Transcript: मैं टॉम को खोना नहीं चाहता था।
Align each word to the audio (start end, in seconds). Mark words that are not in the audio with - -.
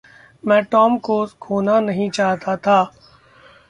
मैं 0.47 0.63
टॉम 0.63 0.97
को 0.97 1.25
खोना 1.41 1.79
नहीं 1.79 2.09
चाहता 2.09 2.57
था। 2.57 2.93